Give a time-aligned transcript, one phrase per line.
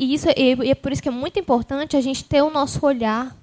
[0.00, 2.84] e isso e é por isso que é muito importante a gente ter o nosso
[2.86, 3.36] olhar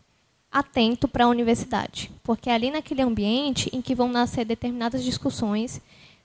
[0.51, 5.79] atento para a universidade, porque é ali naquele ambiente em que vão nascer determinadas discussões,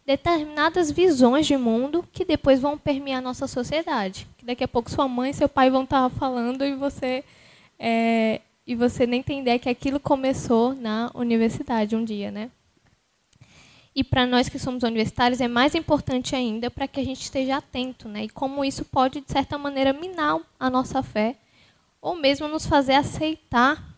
[0.06, 4.26] determinadas visões de mundo que depois vão permear a nossa sociedade.
[4.38, 7.22] Que daqui a pouco sua mãe e seu pai vão estar falando e você
[7.78, 12.50] é, e você nem entender que aquilo começou na universidade um dia, né?
[13.94, 17.58] E para nós que somos universitários é mais importante ainda para que a gente esteja
[17.58, 18.24] atento, né?
[18.24, 21.36] E como isso pode de certa maneira minar a nossa fé
[22.00, 23.92] ou mesmo nos fazer aceitar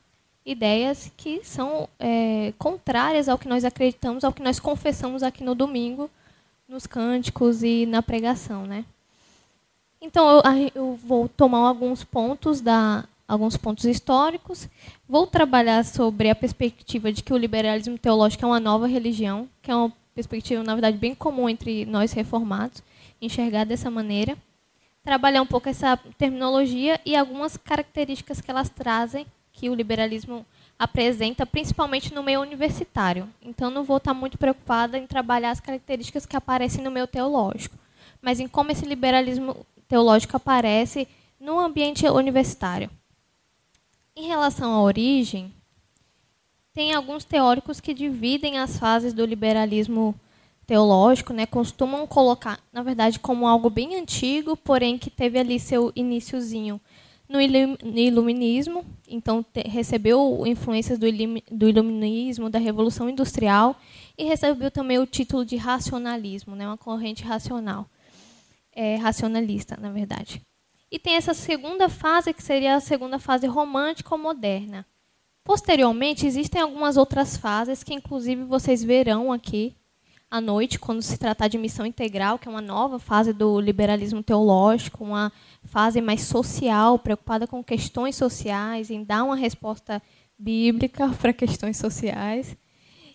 [0.45, 5.55] ideias que são é, contrárias ao que nós acreditamos, ao que nós confessamos aqui no
[5.55, 6.11] domingo,
[6.69, 8.85] nos cânticos e na pregação, né?
[10.01, 10.43] Então eu,
[10.75, 14.69] eu vou tomar alguns pontos da alguns pontos históricos,
[15.09, 19.71] vou trabalhar sobre a perspectiva de que o liberalismo teológico é uma nova religião, que
[19.71, 22.83] é uma perspectiva na verdade bem comum entre nós reformados,
[23.21, 24.37] enxergar dessa maneira,
[25.03, 30.45] trabalhar um pouco essa terminologia e algumas características que elas trazem que o liberalismo
[30.79, 33.29] apresenta, principalmente no meio universitário.
[33.41, 37.79] Então, não vou estar muito preocupada em trabalhar as características que aparecem no meio teológico,
[38.21, 41.07] mas em como esse liberalismo teológico aparece
[41.39, 42.91] no ambiente universitário.
[44.17, 45.53] Em relação à origem,
[46.73, 50.15] tem alguns teóricos que dividem as fases do liberalismo
[50.67, 55.93] teológico, né, costumam colocar, na verdade, como algo bem antigo, porém que teve ali seu
[55.95, 56.81] iníciozinho
[57.29, 61.07] no iluminismo, então te, recebeu influências do,
[61.51, 63.77] do, iluminismo, da Revolução Industrial,
[64.17, 67.87] e recebeu também o título de racionalismo, né, uma corrente racional,
[68.73, 70.41] é, racionalista, na verdade.
[70.95, 74.87] E tem essa segunda fase, que seria a segunda fase romântico-moderna.
[75.43, 79.75] Posteriormente, existem algumas outras fases que, inclusive, vocês verão aqui
[80.31, 84.23] à noite, quando se tratar de missão integral, que é uma nova fase do liberalismo
[84.23, 85.33] teológico, uma
[85.65, 90.01] fase mais social, preocupada com questões sociais, em dar uma resposta
[90.39, 92.57] bíblica para questões sociais,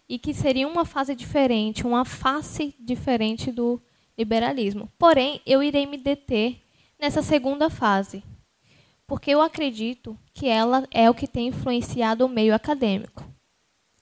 [0.09, 3.81] e que seria uma fase diferente, uma face diferente do
[4.17, 4.91] liberalismo.
[4.99, 6.59] Porém, eu irei me deter
[6.99, 8.23] nessa segunda fase,
[9.07, 13.25] porque eu acredito que ela é o que tem influenciado o meio acadêmico.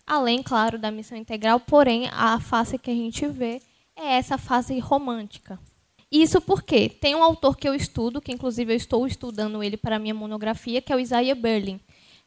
[0.06, 3.62] Além, claro, da missão integral, porém, a face que a gente vê
[3.96, 5.60] é essa fase romântica.
[6.10, 9.98] Isso porque tem um autor que eu estudo, que inclusive eu estou estudando ele para
[9.98, 11.80] a minha monografia, que é o Isaiah Berlin.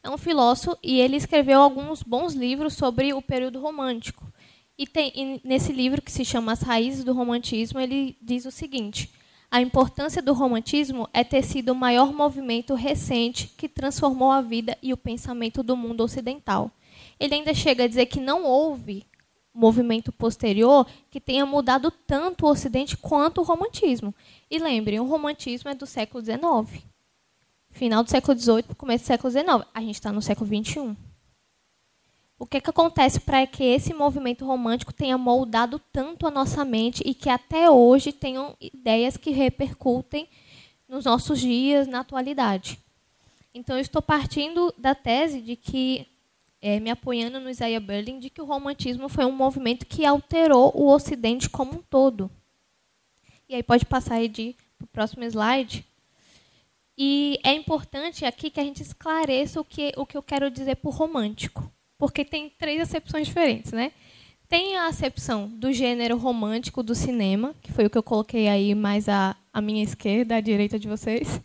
[0.03, 4.31] É um filósofo e ele escreveu alguns bons livros sobre o período romântico.
[4.77, 8.51] E, tem, e nesse livro, que se chama As Raízes do Romantismo, ele diz o
[8.51, 9.11] seguinte:
[9.51, 14.77] a importância do romantismo é ter sido o maior movimento recente que transformou a vida
[14.81, 16.71] e o pensamento do mundo ocidental.
[17.19, 19.05] Ele ainda chega a dizer que não houve
[19.53, 24.15] movimento posterior que tenha mudado tanto o Ocidente quanto o romantismo.
[24.49, 26.85] E lembrem, o romantismo é do século XIX.
[27.71, 29.67] Final do século XVIII, começo do século XIX.
[29.73, 30.95] A gente está no século XXI.
[32.41, 37.03] O que, que acontece para que esse movimento romântico tenha moldado tanto a nossa mente
[37.05, 40.27] e que até hoje tenham ideias que repercutem
[40.89, 42.79] nos nossos dias, na atualidade?
[43.53, 46.07] Então, eu estou partindo da tese de que
[46.59, 50.71] é, me apoiando no Isaiah Berlin, de que o romantismo foi um movimento que alterou
[50.73, 52.27] o Ocidente como um todo.
[53.47, 55.85] E aí pode passar aí para o próximo slide.
[56.97, 60.77] E é importante aqui que a gente esclareça o que, o que eu quero dizer
[60.77, 61.71] por romântico.
[62.01, 63.91] Porque tem três acepções diferentes, né?
[64.49, 68.73] Tem a acepção do gênero romântico do cinema, que foi o que eu coloquei aí
[68.73, 71.39] mais à, à minha esquerda, à direita de vocês,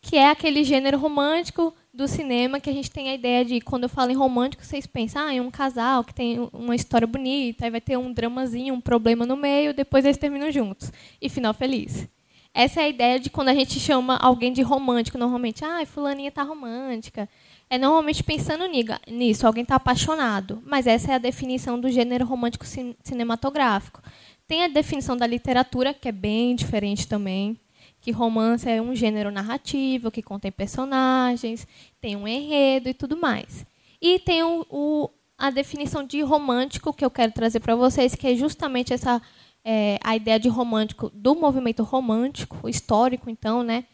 [0.00, 3.82] que é aquele gênero romântico do cinema que a gente tem a ideia de, quando
[3.82, 7.64] eu falo em romântico, vocês pensam, ah, é um casal que tem uma história bonita,
[7.64, 10.92] aí vai ter um dramazinho, um problema no meio, depois eles terminam juntos.
[11.20, 12.08] E final feliz.
[12.54, 16.30] Essa é a ideia de quando a gente chama alguém de romântico, normalmente, ah, fulaninha
[16.30, 17.28] tá romântica.
[17.68, 18.64] É normalmente pensando
[19.08, 20.62] nisso, alguém está apaixonado.
[20.64, 22.64] Mas essa é a definição do gênero romântico
[23.02, 24.02] cinematográfico.
[24.46, 27.58] Tem a definição da literatura, que é bem diferente também
[28.04, 31.66] que romance é um gênero narrativo que contém personagens,
[32.02, 33.64] tem um enredo e tudo mais.
[33.98, 38.26] E tem o, o, a definição de romântico que eu quero trazer para vocês, que
[38.26, 39.22] é justamente essa
[39.64, 43.84] é, a ideia de romântico do movimento romântico histórico, então, né?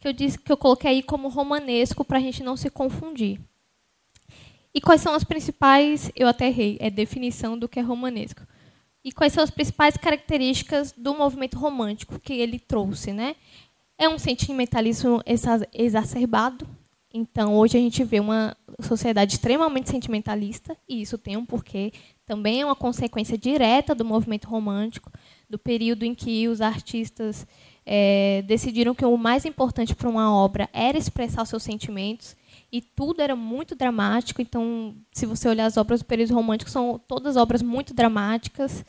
[0.00, 3.40] Que eu disse que eu coloquei aí como romanesco para a gente não se confundir.
[4.72, 6.10] E quais são as principais?
[6.14, 6.76] Eu até errei.
[6.80, 8.42] É definição do que é romanesco.
[9.04, 13.34] E quais são as principais características do movimento romântico que ele trouxe, né?
[13.96, 15.20] É um sentimentalismo
[15.72, 16.68] exacerbado.
[17.12, 21.90] Então, hoje a gente vê uma sociedade extremamente sentimentalista, e isso tem um porquê.
[22.26, 25.10] Também é uma consequência direta do movimento romântico,
[25.48, 27.46] do período em que os artistas
[27.90, 32.36] é, decidiram que o mais importante para uma obra era expressar os seus sentimentos
[32.70, 34.42] e tudo era muito dramático.
[34.42, 38.84] Então, se você olhar as obras do período romântico, são todas obras muito dramáticas,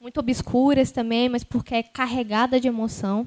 [0.00, 3.26] muito obscuras também, mas porque é carregada de emoção.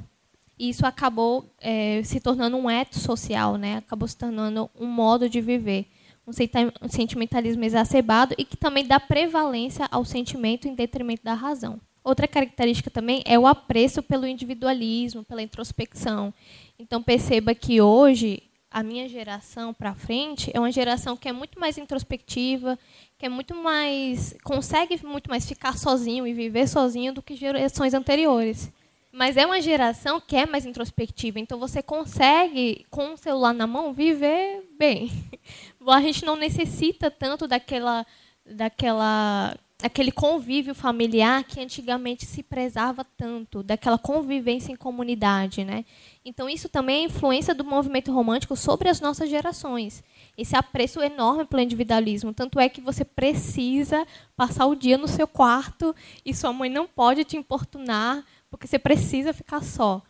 [0.58, 3.78] E isso acabou é, se tornando um eto social, né?
[3.78, 5.86] acabou se tornando um modo de viver.
[6.26, 11.80] Um sentimentalismo exacerbado e que também dá prevalência ao sentimento em detrimento da razão.
[12.04, 16.34] Outra característica também é o apreço pelo individualismo, pela introspecção.
[16.78, 21.60] Então perceba que hoje a minha geração para frente é uma geração que é muito
[21.60, 22.78] mais introspectiva,
[23.18, 27.94] que é muito mais consegue muito mais ficar sozinho e viver sozinho do que gerações
[27.94, 28.72] anteriores.
[29.12, 33.68] Mas é uma geração que é mais introspectiva, então você consegue com o celular na
[33.68, 35.12] mão viver bem.
[35.88, 38.06] A gente não necessita tanto daquela
[38.44, 45.84] daquela aquele convívio familiar que antigamente se prezava tanto, daquela convivência em comunidade, né?
[46.24, 50.02] Então isso também é influência do movimento romântico sobre as nossas gerações.
[50.38, 54.08] Esse apreço enorme pelo individualismo, tanto é que você precisa
[54.38, 55.94] passar o dia no seu quarto
[56.26, 60.02] e sua mãe não pode te importunar porque você precisa ficar só.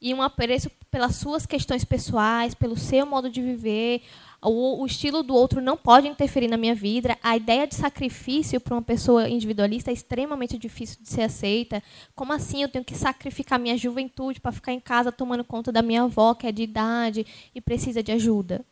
[0.00, 4.02] E um apreço pelas suas questões pessoais, pelo seu modo de viver,
[4.48, 7.16] o, o, estilo do outro não pode interferir na minha vida.
[7.22, 11.82] A ideia de sacrifício para uma pessoa individualista é extremamente difícil de ser aceita.
[12.14, 15.82] Como assim eu tenho que sacrificar minha juventude para ficar em casa tomando conta da
[15.82, 18.64] minha avó, que é de idade e precisa de ajuda?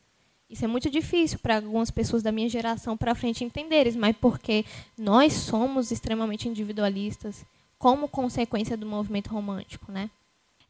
[0.49, 4.65] Isso é muito difícil para algumas pessoas da minha geração para frente entenderem, mas porque
[4.97, 7.45] nós somos extremamente individualistas
[7.79, 10.11] como consequência do movimento romântico, né?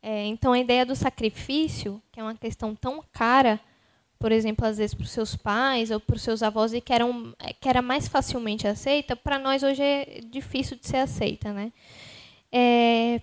[0.03, 3.61] É, então a ideia do sacrifício, que é uma questão tão cara
[4.19, 6.93] por exemplo, às vezes para os seus pais ou para os seus avós e que,
[6.93, 11.53] eram, que era mais facilmente aceita, para nós hoje é difícil de ser aceita.
[11.53, 11.73] Né?
[12.51, 13.21] É,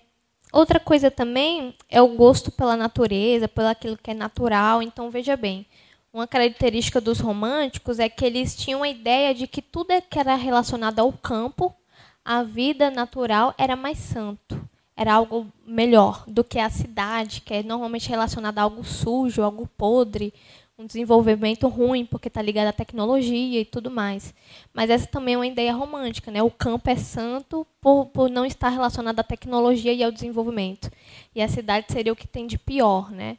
[0.52, 4.82] outra coisa também é o gosto pela natureza, pelo aquilo que é natural.
[4.82, 5.66] Então, veja bem,
[6.12, 10.34] uma característica dos românticos é que eles tinham a ideia de que tudo que era
[10.34, 11.74] relacionado ao campo,
[12.22, 14.60] a vida natural, era mais santo.
[14.94, 19.66] Era algo melhor do que a cidade, que é normalmente relacionada a algo sujo, algo
[19.66, 20.34] podre,
[20.78, 24.34] um desenvolvimento ruim, porque está ligado à tecnologia e tudo mais.
[24.72, 26.30] Mas essa também é uma ideia romântica.
[26.30, 26.42] Né?
[26.42, 30.90] O campo é santo por, por não estar relacionado à tecnologia e ao desenvolvimento.
[31.34, 33.10] E a cidade seria o que tem de pior.
[33.10, 33.38] Né?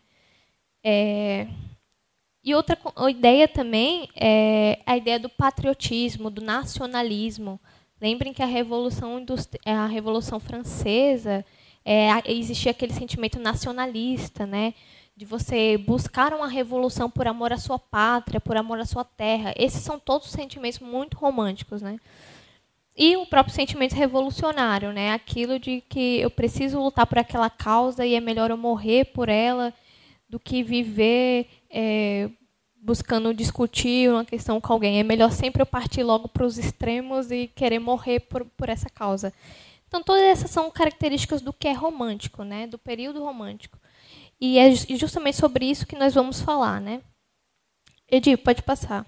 [0.83, 1.47] É...
[2.43, 2.77] E outra
[3.09, 7.59] ideia também é a ideia do patriotismo, do nacionalismo.
[8.01, 9.25] Lembrem que a Revolução,
[9.65, 11.45] a Revolução Francesa
[11.85, 14.73] é, existia aquele sentimento nacionalista, né?
[15.15, 19.53] De você buscar uma revolução por amor à sua pátria, por amor à sua terra.
[19.55, 21.99] Esses são todos sentimentos muito românticos, né?
[22.95, 25.11] E o próprio sentimento revolucionário, né?
[25.13, 29.29] Aquilo de que eu preciso lutar por aquela causa e é melhor eu morrer por
[29.29, 29.73] ela
[30.27, 32.29] do que viver é,
[32.75, 34.99] buscando discutir uma questão com alguém.
[34.99, 38.89] É melhor sempre eu partir logo para os extremos e querer morrer por, por essa
[38.89, 39.33] causa.
[39.87, 42.65] Então, todas essas são características do que é romântico, né?
[42.65, 43.77] do período romântico.
[44.45, 47.01] E é justamente sobre isso que nós vamos falar, né?
[48.11, 49.05] Edir, pode passar.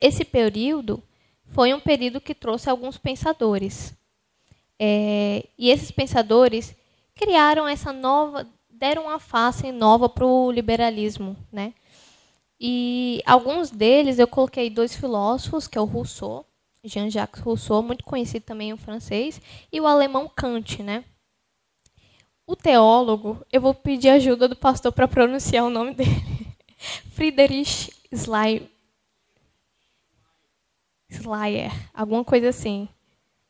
[0.00, 1.00] Esse período
[1.46, 3.96] foi um período que trouxe alguns pensadores.
[4.76, 6.74] É, e esses pensadores
[7.14, 11.72] criaram essa nova, deram uma face nova para o liberalismo, né?
[12.58, 16.44] E alguns deles eu coloquei dois filósofos, que é o Rousseau,
[16.82, 19.40] Jean-Jacques Rousseau, muito conhecido também o francês,
[19.72, 21.04] e o alemão Kant, né?
[22.50, 26.10] O teólogo, eu vou pedir ajuda do pastor para pronunciar o nome dele.
[27.14, 28.64] Friedrich Schleyer.
[31.08, 32.88] Schleyer, alguma coisa assim.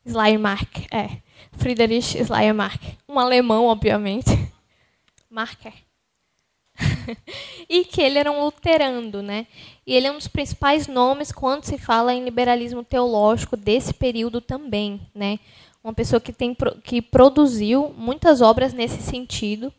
[0.07, 1.17] Schleiermark, é.
[1.53, 2.79] Friedrich Schleiermark.
[3.09, 4.29] Um alemão, obviamente.
[5.31, 5.73] Marker.
[7.67, 9.47] e que ele era um luterano, né?
[9.83, 14.39] E ele é um dos principais nomes quando se fala em liberalismo teológico desse período
[14.39, 15.39] também, né?
[15.83, 19.73] Uma pessoa que, tem, que produziu muitas obras nesse sentido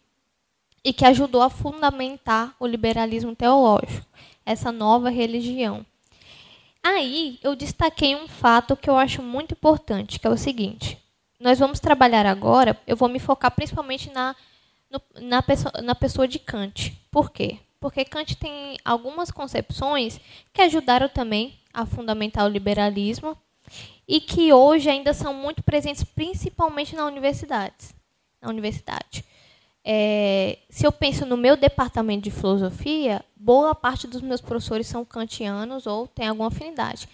[0.85, 4.06] e que ajudou a fundamentar o liberalismo teológico,
[4.44, 5.87] essa nova religião.
[6.82, 10.99] Aí eu destaquei um fato que eu acho muito importante, que é o seguinte:
[11.38, 14.35] nós vamos trabalhar agora, eu vou me focar principalmente na,
[14.90, 16.92] no, na, pessoa, na pessoa de Kant.
[17.11, 17.59] Por quê?
[17.78, 20.21] Porque Kant tem algumas concepções
[20.52, 23.37] que ajudaram também a fundamentar o liberalismo
[24.12, 27.95] e que hoje ainda são muito presentes, principalmente na universidade.
[28.42, 29.25] Na universidade.
[29.83, 35.02] É, se eu penso no meu departamento de filosofia, boa parte dos meus professores são
[35.02, 37.09] kantianos ou têm alguma afinidade.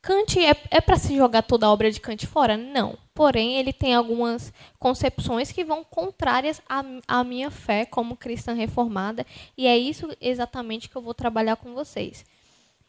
[0.00, 2.56] Kant é, é para se jogar toda a obra de Kant fora?
[2.56, 8.52] Não, porém ele tem algumas concepções que vão contrárias à, à minha fé como cristã
[8.52, 9.26] reformada,
[9.56, 12.24] e é isso exatamente que eu vou trabalhar com vocês.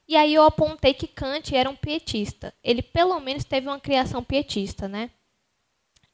[0.10, 2.52] E aí eu apontei que Kant era um pietista.
[2.64, 5.12] Ele pelo menos teve uma criação pietista, né?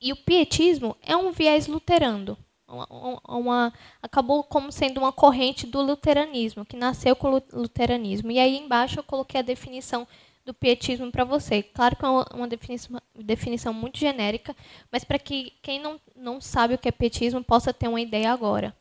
[0.02, 2.38] E o pietismo é um viés luterano.
[2.68, 8.30] Uma, uma, acabou como sendo uma corrente do luteranismo, que nasceu com o luteranismo.
[8.32, 10.06] E aí embaixo eu coloquei a definição
[10.44, 11.64] do pietismo para você.
[11.64, 14.54] Claro que é uma definição, definição muito genérica,
[14.92, 18.30] mas para que quem não, não sabe o que é pietismo possa ter uma ideia
[18.34, 18.76] agora.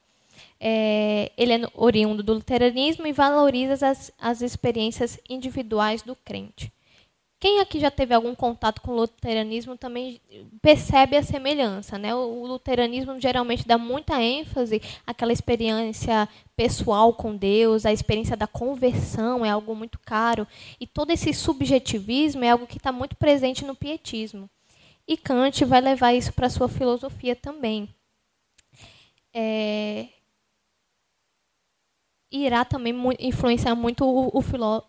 [0.61, 6.73] É, ele é oriundo do luteranismo e valoriza as, as experiências individuais do crente.
[7.45, 10.19] Quem aqui já teve algum contato com o luteranismo também
[10.63, 11.99] percebe a semelhança.
[11.99, 12.15] Né?
[12.15, 19.45] O luteranismo geralmente dá muita ênfase àquela experiência pessoal com Deus, a experiência da conversão
[19.45, 20.49] é algo muito caro.
[20.81, 24.49] E todo esse subjetivismo é algo que está muito presente no pietismo.
[25.07, 27.95] E Kant vai levar isso para sua filosofia também.
[29.35, 30.07] É,
[32.35, 34.43] irá também influenciar muito o, o,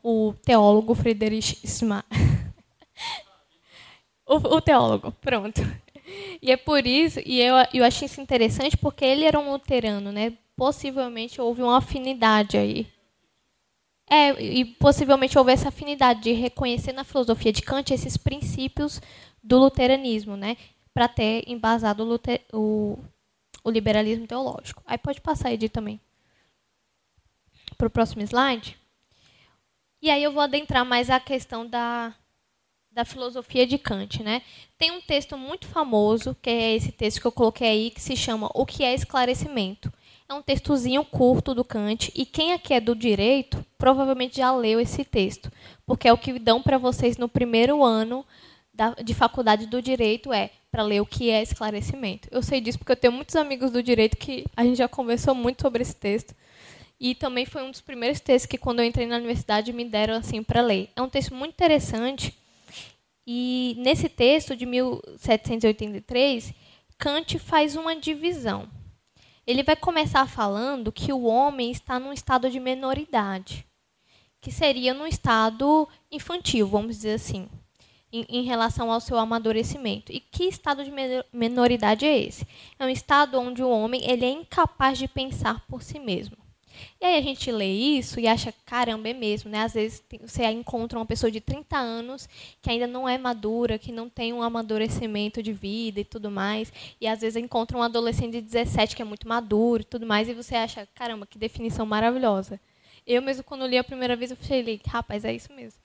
[0.03, 2.03] o teólogo Friedrich Schmar.
[4.25, 5.61] o, o, teólogo, pronto.
[6.41, 10.11] E é por isso, e eu, eu achei isso interessante porque ele era um luterano,
[10.11, 10.33] né?
[10.55, 12.87] Possivelmente houve uma afinidade aí.
[14.09, 19.01] É, e possivelmente houve essa afinidade de reconhecer na filosofia de Kant esses princípios
[19.43, 20.57] do luteranismo, né?
[20.93, 22.99] Para ter embasado o, o,
[23.63, 24.81] o liberalismo teológico.
[24.85, 25.99] Aí pode passar, Edi, também.
[27.77, 28.77] Para o próximo slide.
[30.01, 32.13] E aí eu vou adentrar mais a questão da,
[32.91, 34.41] da filosofia de Kant, né?
[34.77, 38.15] Tem um texto muito famoso, que é esse texto que eu coloquei aí, que se
[38.15, 39.91] chama O que é esclarecimento.
[40.27, 44.79] É um textozinho curto do Kant e quem aqui é do direito provavelmente já leu
[44.79, 45.51] esse texto,
[45.86, 48.25] porque é o que dão para vocês no primeiro ano
[48.74, 52.27] da, de faculdade do direito é para ler o que é esclarecimento.
[52.32, 55.34] Eu sei disso porque eu tenho muitos amigos do direito que a gente já conversou
[55.34, 56.36] muito sobre esse texto.
[56.99, 60.15] E também foi um dos primeiros textos que quando eu entrei na universidade me deram
[60.15, 60.89] assim para ler.
[60.95, 62.33] É um texto muito interessante
[63.27, 66.53] e nesse texto de 1783,
[66.97, 68.69] Kant faz uma divisão.
[69.47, 73.65] Ele vai começar falando que o homem está num estado de menoridade,
[74.39, 77.49] que seria num estado infantil, vamos dizer assim,
[78.11, 80.11] em, em relação ao seu amadurecimento.
[80.11, 80.91] E que estado de
[81.33, 82.47] menoridade é esse?
[82.77, 86.44] É um estado onde o homem ele é incapaz de pensar por si mesmo.
[87.05, 89.59] E aí a gente lê isso e acha, caramba, é mesmo, né?
[89.59, 92.27] Às vezes você encontra uma pessoa de 30 anos
[92.63, 96.74] que ainda não é madura, que não tem um amadurecimento de vida e tudo mais,
[97.00, 100.27] e às vezes encontra um adolescente de 17 que é muito maduro e tudo mais,
[100.27, 102.59] e você acha, caramba, que definição maravilhosa.
[103.05, 105.79] Eu mesmo, quando li a primeira vez, eu falei, rapaz, é isso mesmo.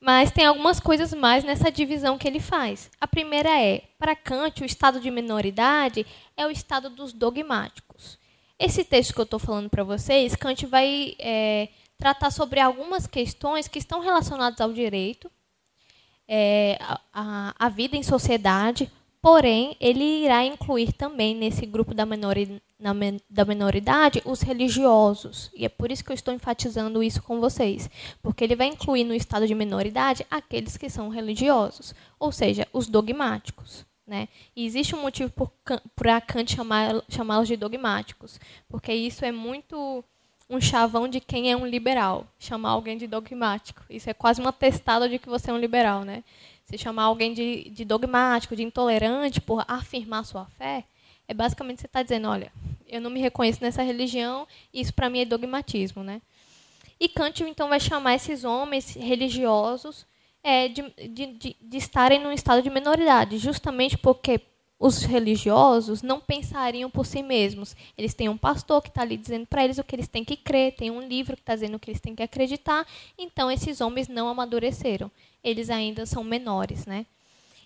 [0.00, 2.90] Mas tem algumas coisas mais nessa divisão que ele faz.
[3.00, 6.04] A primeira é, para Kant, o estado de minoridade
[6.36, 7.91] é o estado dos dogmáticos.
[8.64, 13.66] Esse texto que eu estou falando para vocês, Kant vai é, tratar sobre algumas questões
[13.66, 15.28] que estão relacionadas ao direito,
[16.28, 16.78] é,
[17.12, 18.88] a, a, vida em sociedade,
[19.20, 22.92] porém, ele irá incluir também nesse grupo da, menori, na,
[23.28, 23.44] da
[24.24, 25.50] os religiosos.
[25.56, 27.90] E é por isso que eu estou enfatizando isso com vocês.
[28.22, 32.86] Porque ele vai incluir no estado de menoridade aqueles que são religiosos, ou seja, os
[32.86, 33.84] dogmáticos.
[34.06, 34.28] Né?
[34.56, 35.32] E existe um motivo
[35.94, 40.04] para Kant chamá-los chamá de dogmáticos, porque isso é muito
[40.50, 43.82] um chavão de quem é um liberal, chamar alguém de dogmático.
[43.88, 46.04] Isso é quase uma testada de que você é um liberal.
[46.04, 46.22] Né?
[46.64, 50.84] Se chamar alguém de, de dogmático, de intolerante por afirmar sua fé,
[51.26, 52.52] é basicamente você está dizendo, olha,
[52.86, 56.02] eu não me reconheço nessa religião, isso para mim é dogmatismo.
[56.02, 56.20] Né?
[57.00, 60.06] E Kant, então, vai chamar esses homens religiosos
[60.42, 64.40] é, de, de, de, estarem num estado de minoridade, justamente porque
[64.78, 67.76] os religiosos não pensariam por si mesmos.
[67.96, 70.36] Eles têm um pastor que está ali dizendo para eles o que eles têm que
[70.36, 72.84] crer, tem um livro que está dizendo o que eles têm que acreditar.
[73.16, 75.08] Então, esses homens não amadureceram.
[75.44, 77.06] Eles ainda são menores, né?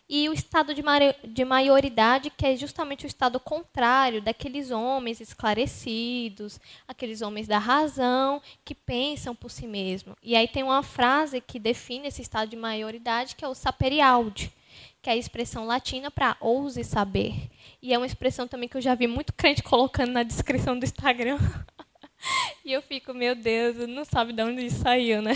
[0.09, 0.83] E o estado de,
[1.25, 8.41] de maioridade, que é justamente o estado contrário daqueles homens esclarecidos, aqueles homens da razão,
[8.65, 10.15] que pensam por si mesmos.
[10.23, 14.53] E aí tem uma frase que define esse estado de maioridade, que é o saperialdi,
[15.03, 17.51] que é a expressão latina para ouse saber.
[17.83, 20.85] E é uma expressão também que eu já vi muito crente colocando na descrição do
[20.85, 21.39] Instagram.
[22.65, 25.33] e eu fico, meu Deus, não sabe de onde isso saiu, né?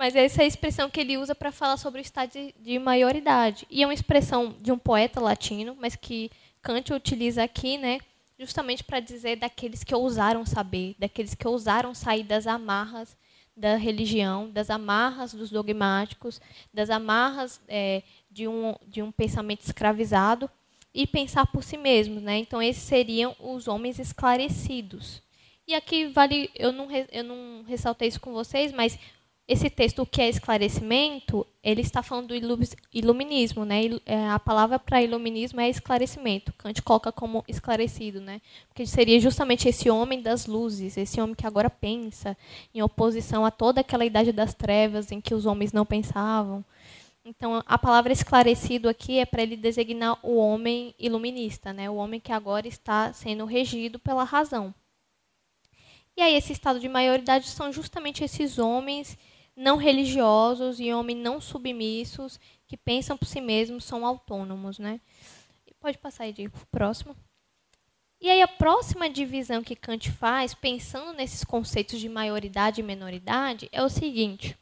[0.00, 2.78] Mas essa é a expressão que ele usa para falar sobre o estado de, de
[2.78, 3.66] maioridade.
[3.68, 6.30] E é uma expressão de um poeta latino, mas que
[6.62, 7.98] Kant utiliza aqui, né,
[8.38, 13.14] justamente para dizer daqueles que ousaram saber, daqueles que ousaram sair das amarras
[13.54, 16.40] da religião, das amarras dos dogmáticos,
[16.72, 20.48] das amarras é, de um, de um pensamento escravizado
[20.94, 22.22] e pensar por si mesmos.
[22.22, 22.38] Né?
[22.38, 25.20] Então, esses seriam os homens esclarecidos.
[25.68, 28.98] E aqui vale, eu não, eu não ressaltei isso com vocês, mas
[29.50, 33.80] esse texto, o que é esclarecimento, ele está falando do iluminismo, né?
[34.06, 36.52] É, a palavra para iluminismo é esclarecimento.
[36.52, 38.40] Kant coloca como esclarecido, né?
[38.68, 42.36] Porque seria justamente esse homem das luzes, esse homem que agora pensa,
[42.72, 46.64] em oposição a toda aquela idade das trevas em que os homens não pensavam.
[47.24, 51.90] Então, a palavra esclarecido aqui é para ele designar o homem iluminista, né?
[51.90, 54.72] O homem que agora está sendo regido pela razão.
[56.16, 59.18] E aí, esse estado de maioridade são justamente esses homens
[59.56, 65.00] não religiosos e homens não submissos que pensam por si mesmos, são autônomos, né?
[65.80, 67.16] Pode passar aí para o próximo.
[68.20, 73.66] E aí a próxima divisão que Kant faz, pensando nesses conceitos de maioridade e menoridade,
[73.72, 74.58] é o seguinte: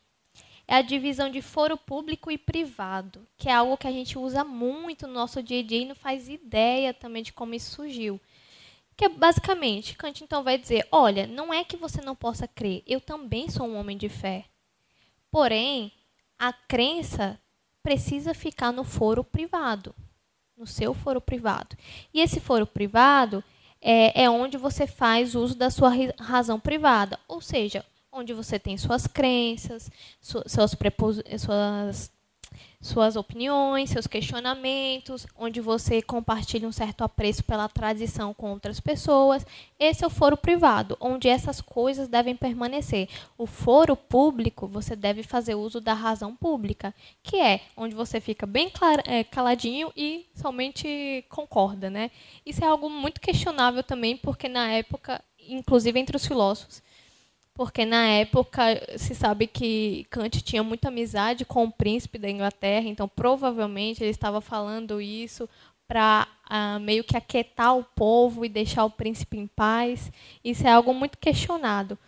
[0.67, 4.45] é a divisão de foro público e privado, que é algo que a gente usa
[4.45, 8.21] muito no nosso dia a dia e não faz ideia também de como isso surgiu.
[8.97, 12.85] Que é basicamente, Kant então vai dizer: olha, não é que você não possa crer,
[12.87, 14.45] eu também sou um homem de fé.
[15.31, 15.93] Porém,
[16.39, 17.39] a crença
[17.83, 19.95] precisa ficar no foro privado,
[20.57, 21.77] no seu foro privado.
[22.13, 23.43] E esse foro privado
[23.81, 28.77] é, é onde você faz uso da sua razão privada, ou seja, onde você tem
[28.77, 30.75] suas crenças, suas, suas
[32.81, 39.45] suas opiniões, seus questionamentos, onde você compartilha um certo apreço pela tradição com outras pessoas.
[39.79, 43.09] Esse é o foro privado, onde essas coisas devem permanecer.
[43.37, 48.47] O foro público, você deve fazer uso da razão pública, que é onde você fica
[48.47, 48.71] bem
[49.07, 52.11] é, caladinho e somente concorda, né?
[52.47, 56.83] Isso é algo muito questionável também, porque na época, inclusive entre os filósofos,
[57.59, 58.63] porque na época
[58.97, 64.13] se sabe que Kant tinha muita amizade com o príncipe da Inglaterra, então provavelmente ele
[64.13, 65.49] estava falando isso
[65.89, 70.13] para ah, meio que aquietar o povo e deixar o príncipe em paz.
[70.45, 71.99] Isso é algo muito questionado.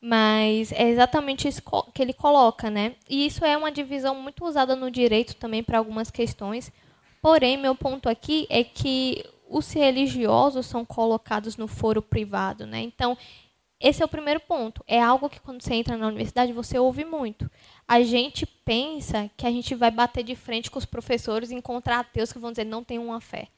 [0.00, 2.94] Mas é exatamente isso que ele coloca, né?
[3.10, 6.70] E isso é uma divisão muito usada no direito também para algumas questões.
[7.20, 12.80] Porém, meu ponto aqui é que os religiosos são colocados no foro privado, né?
[12.80, 13.18] Então,
[13.82, 14.84] esse é o primeiro ponto.
[14.86, 17.50] É algo que quando você entra na universidade você ouve muito.
[17.86, 21.98] A gente pensa que a gente vai bater de frente com os professores e encontrar
[21.98, 23.48] ateus que vão dizer não tem uma fé.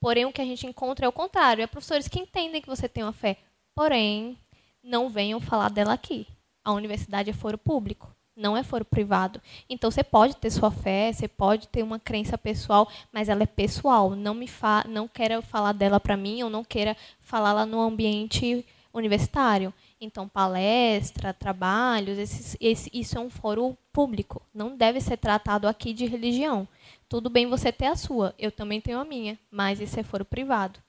[0.00, 1.62] Porém, o que a gente encontra é o contrário.
[1.62, 3.36] É professores que entendem que você tem uma fé.
[3.74, 4.38] Porém,
[4.82, 6.28] não venham falar dela aqui.
[6.64, 9.40] A universidade é foro público, não é foro privado.
[9.68, 13.46] Então, você pode ter sua fé, você pode ter uma crença pessoal, mas ela é
[13.46, 14.14] pessoal.
[14.14, 17.80] Não me fa não queira falar dela para mim ou não queira falar lá no
[17.80, 19.72] ambiente universitário.
[20.00, 24.42] Então, palestra, trabalhos, esses, esse, isso é um fórum público.
[24.54, 26.66] Não deve ser tratado aqui de religião.
[27.08, 30.24] Tudo bem você ter a sua, eu também tenho a minha, mas isso é foro
[30.24, 30.80] privado.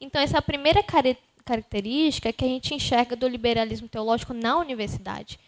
[0.00, 0.82] Então, essa é a primeira
[1.44, 5.38] característica que a gente enxerga do liberalismo teológico na universidade.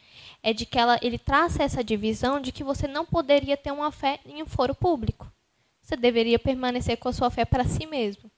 [0.42, 3.92] É de que ela, ele traça essa divisão de que você não poderia ter uma
[3.92, 5.30] fé em um foro público.
[5.82, 8.29] Você deveria permanecer com a sua fé para si mesmo.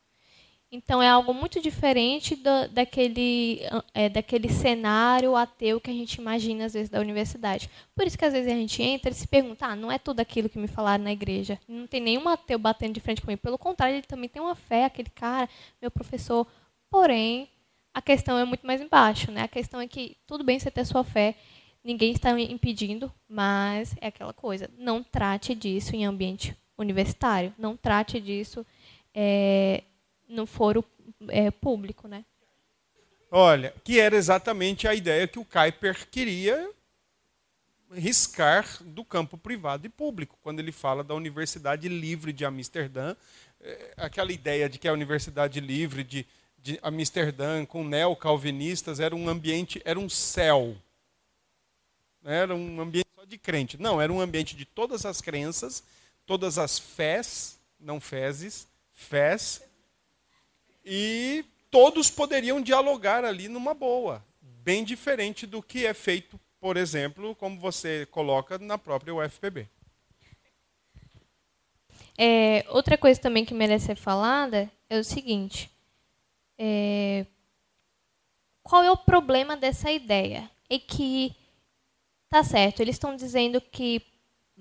[0.75, 2.35] Então é algo muito diferente
[2.73, 3.61] daquele,
[3.93, 7.69] é, daquele cenário ateu que a gente imagina às vezes da universidade.
[7.95, 10.21] Por isso que às vezes a gente entra e se pergunta, ah, não é tudo
[10.21, 11.61] aquilo que me falaram na igreja.
[11.69, 13.43] Não tem nenhum ateu batendo de frente comigo.
[13.43, 15.47] Pelo contrário, ele também tem uma fé, aquele cara,
[15.79, 16.47] meu professor.
[16.89, 17.51] Porém,
[17.93, 19.43] a questão é muito mais embaixo, né?
[19.43, 21.35] A questão é que tudo bem você ter sua fé,
[21.85, 24.71] ninguém está impedindo, mas é aquela coisa.
[24.79, 27.55] Não trate disso em ambiente universitário.
[27.59, 28.65] Não trate disso
[29.15, 29.83] é,
[30.33, 30.85] no foro
[31.29, 32.25] é, público, né?
[33.31, 36.71] Olha, que era exatamente a ideia que o Kuyper queria
[37.93, 43.15] riscar do campo privado e público, quando ele fala da Universidade Livre de Amsterdã,
[43.61, 46.27] é, aquela ideia de que a Universidade Livre de,
[46.59, 50.77] de Amsterdã com neocalvinistas era um ambiente, era um céu,
[52.25, 53.81] era um ambiente só de crente.
[53.81, 55.83] Não, era um ambiente de todas as crenças,
[56.25, 59.63] todas as fés, não fezes, fés,
[60.85, 67.35] e todos poderiam dialogar ali numa boa, bem diferente do que é feito, por exemplo,
[67.35, 69.69] como você coloca na própria UFPB.
[72.19, 75.71] É, outra coisa também que merece ser falada é o seguinte:
[76.59, 77.27] é,
[78.63, 80.51] qual é o problema dessa ideia?
[80.69, 81.35] É que
[82.29, 84.03] tá certo, eles estão dizendo que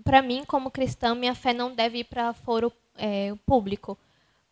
[0.03, 3.97] para mim, como cristão, minha fé não deve ir para foro é, público.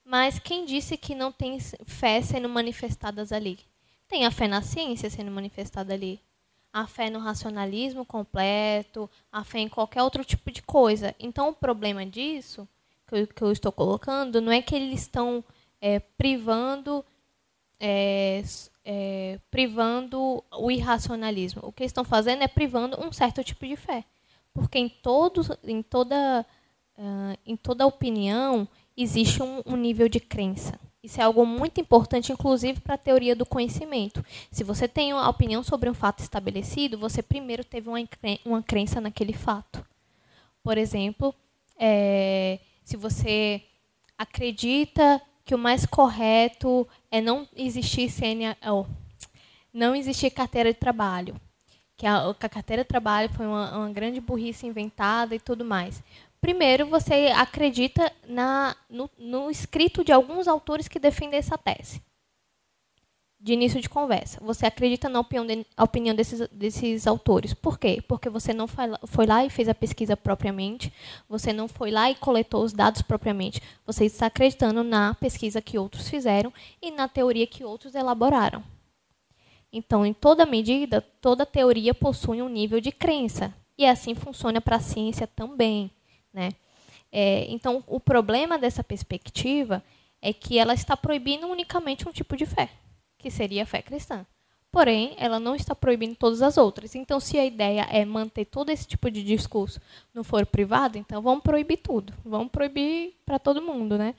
[0.10, 3.60] Mas quem disse que não tem fé sendo manifestadas ali?
[4.08, 6.20] Tem a fé na ciência sendo manifestada ali.
[6.74, 11.16] a fé no racionalismo completo, a fé em qualquer outro tipo de coisa.
[11.20, 12.68] Então, o problema disso,
[13.08, 15.44] que eu, que eu estou colocando, não é que eles estão
[15.80, 17.06] é, privando,
[17.80, 18.44] é,
[18.84, 21.62] é, privando o irracionalismo.
[21.64, 24.04] O que eles estão fazendo é privando um certo tipo de fé.
[24.56, 26.44] Porque em, todo, em, toda,
[26.98, 28.68] uh, em toda opinião
[29.04, 30.80] existe um, um nível de crença.
[31.02, 34.24] Isso é algo muito importante, inclusive, para a teoria do conhecimento.
[34.52, 37.90] Se você tem uma opinião sobre um fato estabelecido, você primeiro teve
[38.46, 39.84] uma crença naquele fato.
[40.62, 41.34] Por exemplo,
[41.78, 43.64] é, se você
[44.18, 48.86] acredita que o mais correto é não existir CNA, oh,
[49.74, 51.40] não existir carteira de trabalho,
[51.96, 55.64] que a, que a carteira de trabalho foi uma, uma grande burrice inventada e tudo
[55.64, 56.04] mais.
[56.42, 62.02] Primeiro, você acredita na, no, no, escrito de alguns autores que defendem essa tese.
[63.42, 64.40] De início de conversa.
[64.42, 67.54] Você acredita na opinião, de, opinião desses, desses autores.
[67.54, 68.02] Por quê?
[68.08, 70.94] Porque você não foi lá, foi lá e fez a pesquisa propriamente,
[71.28, 73.62] você não foi lá e coletou os dados propriamente.
[73.86, 78.64] Você está acreditando na pesquisa que outros fizeram e na teoria que outros elaboraram.
[79.72, 83.54] Então, em toda medida, toda teoria possui um nível de crença.
[83.78, 85.92] E assim funciona para a ciência também.
[86.34, 86.52] Né?
[87.12, 89.84] É, então, o problema dessa perspectiva
[90.22, 92.70] é que ela está proibindo unicamente um tipo de fé,
[93.18, 94.26] que seria a fé cristã.
[94.72, 96.94] Porém, ela não está proibindo todas as outras.
[96.94, 99.82] Então, se a ideia é manter todo esse tipo de discurso
[100.14, 102.14] no foro privado, então vamos proibir tudo.
[102.24, 104.14] Vamos proibir para todo mundo, né?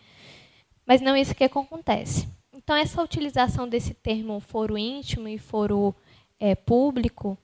[0.84, 2.28] Mas não é isso que acontece.
[2.52, 5.94] Então, essa utilização desse termo foro íntimo e foro
[6.38, 7.38] é, público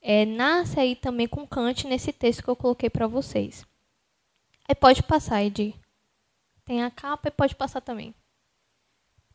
[0.00, 3.66] é, nasce aí também com Kant nesse texto que eu coloquei para vocês.
[4.68, 5.74] Aí pode passar, Edi.
[6.64, 8.14] Tem a capa e pode passar também.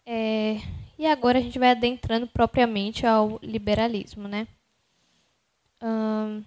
[0.06, 0.58] É,
[0.98, 4.48] e agora a gente vai adentrando propriamente ao liberalismo, né?
[5.82, 6.44] Hum,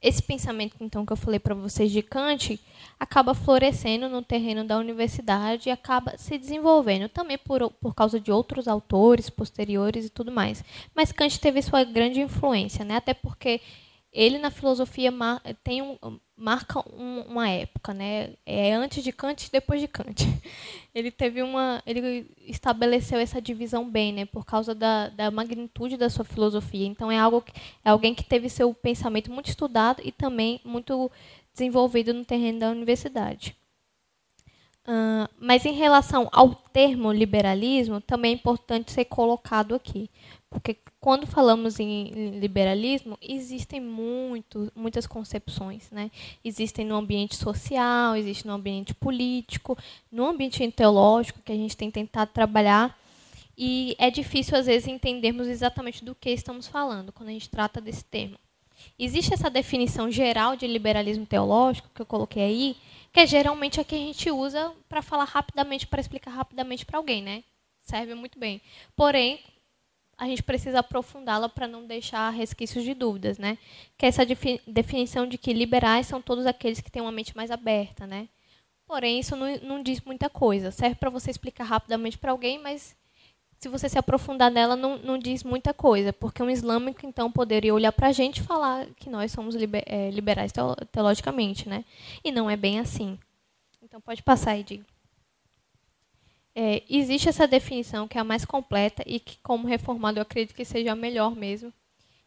[0.00, 2.58] esse pensamento então que eu falei para vocês de Kant
[2.98, 8.32] acaba florescendo no terreno da universidade e acaba se desenvolvendo também por, por causa de
[8.32, 10.64] outros autores posteriores e tudo mais.
[10.94, 12.96] Mas Kant teve sua grande influência, né?
[12.96, 13.60] Até porque
[14.12, 15.12] ele na filosofia
[15.62, 18.34] tem um, marca um, uma época, né?
[18.44, 20.26] É antes de Kant e depois de Kant.
[20.92, 24.26] Ele teve uma, ele estabeleceu essa divisão bem, né?
[24.26, 26.86] Por causa da, da magnitude da sua filosofia.
[26.86, 27.52] Então é algo que,
[27.82, 31.10] é alguém que teve seu pensamento muito estudado e também muito
[31.54, 33.56] desenvolvido no terreno da universidade.
[34.86, 40.10] Uh, mas em relação ao termo liberalismo, também é importante ser colocado aqui,
[40.52, 45.90] porque quando falamos em liberalismo, existem muito, muitas concepções.
[45.90, 46.10] Né?
[46.44, 49.76] Existem no ambiente social, existe no ambiente político,
[50.10, 52.96] no ambiente teológico, que a gente tem tentado trabalhar.
[53.56, 57.80] E é difícil, às vezes, entendermos exatamente do que estamos falando quando a gente trata
[57.80, 58.36] desse termo.
[58.98, 62.76] Existe essa definição geral de liberalismo teológico, que eu coloquei aí,
[63.12, 66.98] que é geralmente a que a gente usa para falar rapidamente, para explicar rapidamente para
[66.98, 67.22] alguém.
[67.22, 67.42] Né?
[67.82, 68.60] Serve muito bem.
[68.96, 69.40] Porém,
[70.22, 73.58] a gente precisa aprofundá-la para não deixar resquícios de dúvidas, né?
[73.98, 74.22] Que é essa
[74.68, 78.28] definição de que liberais são todos aqueles que têm uma mente mais aberta, né?
[78.86, 80.70] Porém, isso não, não diz muita coisa.
[80.70, 82.96] Serve para você explicar rapidamente para alguém, mas
[83.58, 86.12] se você se aprofundar nela, não, não diz muita coisa.
[86.12, 89.82] Porque um islâmico, então, poderia olhar para a gente e falar que nós somos liber,
[89.86, 90.52] é, liberais
[90.92, 91.84] teologicamente, né?
[92.22, 93.18] E não é bem assim.
[93.82, 94.86] Então, pode passar, Edinho.
[96.54, 100.54] É, existe essa definição que é a mais completa e que, como reformado, eu acredito
[100.54, 101.72] que seja a melhor mesmo,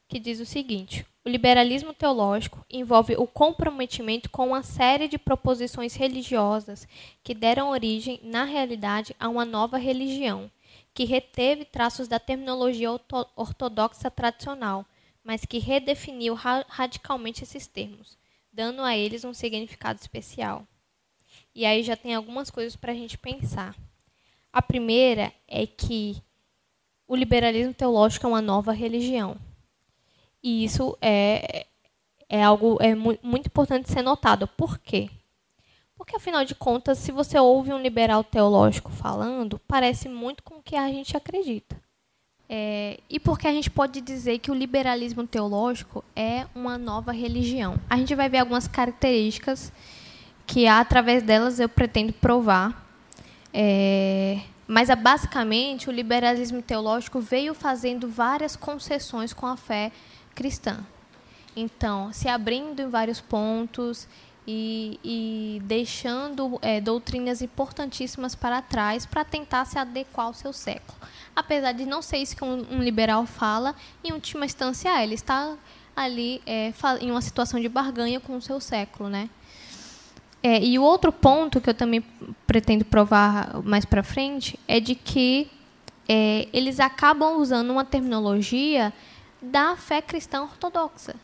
[0.07, 5.95] que diz o seguinte: o liberalismo teológico envolve o comprometimento com uma série de proposições
[5.95, 6.87] religiosas
[7.23, 10.51] que deram origem, na realidade, a uma nova religião,
[10.93, 12.89] que reteve traços da terminologia
[13.35, 14.85] ortodoxa tradicional,
[15.23, 18.17] mas que redefiniu ra radicalmente esses termos,
[18.53, 20.67] dando a eles um significado especial.
[21.55, 23.75] E aí já tem algumas coisas para a gente pensar.
[24.55, 26.23] A primeira é que
[27.05, 29.35] o liberalismo teológico é uma nova religião.
[30.41, 31.65] E isso é,
[32.29, 34.47] é algo é muito importante ser notado.
[34.47, 35.09] Por quê?
[35.97, 40.63] Porque, afinal de contas, se você ouve um liberal teológico falando, parece muito com o
[40.63, 41.75] que a gente acredita.
[42.47, 47.77] É, e porque a gente pode dizer que o liberalismo teológico é uma nova religião.
[47.89, 49.69] A gente vai ver algumas características
[50.47, 52.84] que, através delas, eu pretendo provar
[53.57, 59.93] é, mas, é, basicamente, o liberalismo teológico veio fazendo várias concessões com a fé
[60.35, 60.85] cristã.
[61.55, 64.09] Então, se abrindo em vários pontos
[64.45, 70.97] e, e deixando é, doutrinas importantíssimas para trás para tentar se adequar ao seu século.
[71.33, 75.55] Apesar de não ser isso que um, um liberal fala, em última instância, ele está
[75.95, 79.29] ali é, em uma situação de barganha com o seu século, né?
[80.45, 82.05] É, e o outro ponto que eu também
[82.45, 85.49] pretendo provar mais para frente é de que
[86.07, 88.93] é, eles acabam usando uma terminologia
[89.41, 91.15] da fé cristã ortodoxa.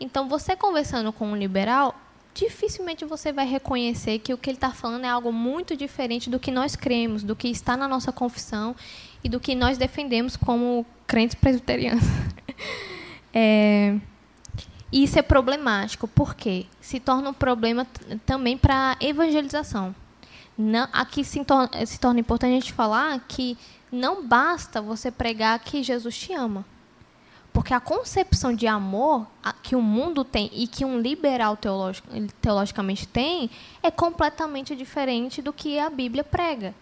[0.00, 1.94] Então, você conversando com um liberal,
[2.34, 6.40] dificilmente você vai reconhecer que o que ele está falando é algo muito diferente do
[6.40, 8.74] que nós cremos, do que está na nossa confissão
[9.22, 12.02] e do que nós defendemos como crentes presbiterianos.
[13.32, 13.96] é,
[14.92, 17.86] isso é problemático, porque se torna um problema
[18.24, 19.94] também para a evangelização.
[20.56, 23.58] Não, aqui se torna, se torna importante a gente falar que
[23.90, 26.64] não basta você pregar que Jesus te ama.
[27.52, 29.26] Porque a concepção de amor
[29.62, 31.58] que o mundo tem e que um liberal
[32.40, 33.50] teologicamente tem
[33.82, 36.74] é completamente diferente do que a Bíblia prega.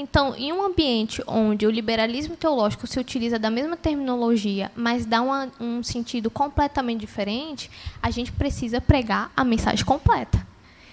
[0.00, 5.20] Então, em um ambiente onde o liberalismo teológico se utiliza da mesma terminologia, mas dá
[5.20, 7.68] uma, um sentido completamente diferente,
[8.00, 10.46] a gente precisa pregar a mensagem completa,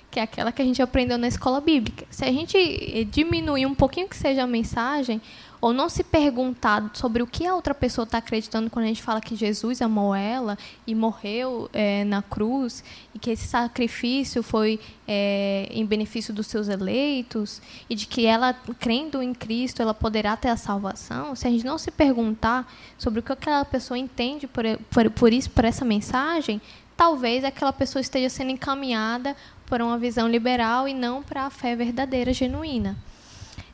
[0.10, 2.04] que é aquela que a gente aprendeu na escola bíblica.
[2.10, 5.22] Se a gente diminuir um pouquinho que seja a mensagem,
[5.66, 9.02] ou não se perguntar sobre o que a outra pessoa está acreditando quando a gente
[9.02, 12.84] fala que Jesus amou ela e morreu é, na cruz
[13.16, 18.54] e que esse sacrifício foi é, em benefício dos seus eleitos e de que ela,
[18.80, 23.22] crendo em Cristo, ela poderá ter a salvação, se a gente não se perguntar sobre
[23.22, 26.62] o que aquela pessoa entende por, por, por isso, por essa mensagem,
[26.96, 31.76] talvez aquela pessoa esteja sendo encaminhada por uma visão liberal e não para a fé
[31.76, 32.96] verdadeira, genuína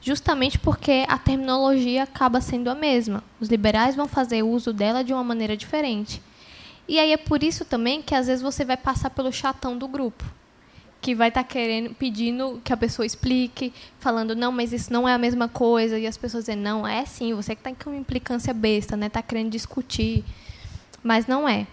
[0.01, 3.23] justamente porque a terminologia acaba sendo a mesma.
[3.39, 6.21] Os liberais vão fazer uso dela de uma maneira diferente.
[6.87, 9.87] E aí é por isso também que às vezes você vai passar pelo chatão do
[9.87, 10.25] grupo,
[10.99, 15.07] que vai estar tá querendo, pedindo que a pessoa explique, falando não, mas isso não
[15.07, 17.91] é a mesma coisa, e as pessoas dizem não, é sim, você que está com
[17.91, 19.05] uma implicância besta, né?
[19.05, 20.25] Está querendo discutir,
[21.03, 21.67] mas não é.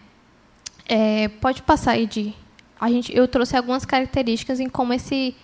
[0.86, 1.28] é.
[1.28, 2.34] Pode passar de,
[2.78, 5.34] a gente, eu trouxe algumas características em como esse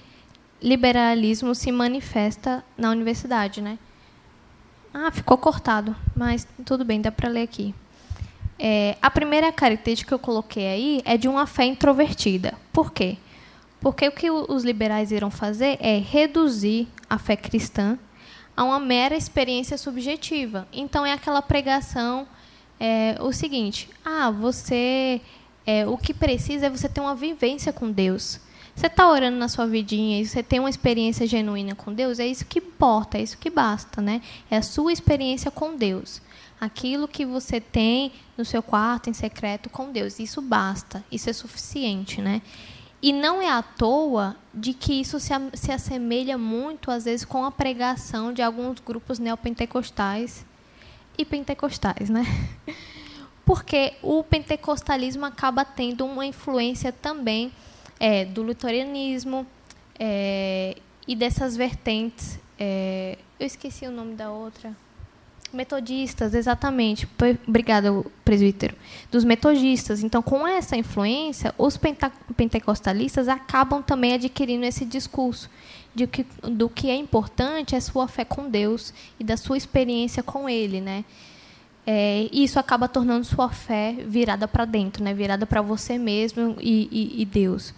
[0.63, 3.79] liberalismo se manifesta na universidade, né?
[4.93, 7.75] Ah, ficou cortado, mas tudo bem, dá para ler aqui.
[8.59, 12.55] É, a primeira característica que eu coloquei aí é de uma fé introvertida.
[12.73, 13.19] Por quê?
[13.81, 17.99] Porque o que os liberais irão fazer é reduzir a fé cristã
[18.57, 20.67] a uma mera experiência subjetiva.
[20.73, 22.27] Então é aquela pregação,
[22.79, 25.21] é, o seguinte: ah, você,
[25.67, 28.41] é, o que precisa é você ter uma vivência com Deus.
[28.75, 32.27] Você está orando na sua vidinha e você tem uma experiência genuína com Deus, é
[32.27, 34.21] isso que importa, é isso que basta, né?
[34.51, 36.21] É a sua experiência com Deus.
[36.61, 41.33] Aquilo que você tem no seu quarto em secreto com Deus, isso basta, isso é
[41.33, 42.43] suficiente, né?
[43.01, 47.45] E não é à toa de que isso se, se assemelha muito, às vezes, com
[47.45, 50.45] a pregação de alguns grupos neopentecostais
[51.17, 52.25] e pentecostais, né?
[53.45, 57.53] Porque o pentecostalismo acaba tendo uma influência também
[58.05, 59.47] é, do luterianismo
[59.99, 60.77] é,
[61.09, 62.39] e dessas vertentes.
[62.59, 64.77] É, eu esqueci o nome da outra.
[65.51, 67.09] Metodistas, exatamente.
[67.49, 67.89] Obrigada,
[68.23, 68.77] presbítero.
[69.11, 70.03] Dos metodistas.
[70.03, 71.81] Então, com essa influência, os
[72.37, 75.49] pentecostalistas acabam também adquirindo esse discurso
[75.95, 80.23] de que, do que é importante é sua fé com Deus e da sua experiência
[80.23, 81.07] com Ele, né?
[81.87, 85.15] É, isso acaba tornando sua fé virada para dentro, né?
[85.15, 87.73] Virada para você mesmo e, e, e Deus.